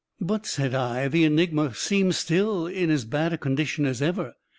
[0.27, 4.33] _'""But," said I, "the enigma seems still in as bad a condition as ever.